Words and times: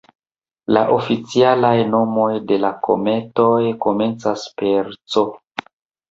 La 0.75 0.81
oficialaj 0.93 1.73
nomoj 1.89 2.29
de 2.51 2.57
la 2.63 2.71
kometoj 2.87 3.59
komencas 3.87 4.47
per 4.63 4.89
"C". 5.17 5.27